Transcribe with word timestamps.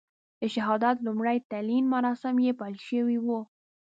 د 0.39 0.41
شهادت 0.55 0.97
لومړي 1.07 1.37
تلین 1.51 1.85
مراسم 1.93 2.35
یې 2.45 2.51
پیل 2.61 2.75
شوي 2.89 3.17
وو. 3.25 3.39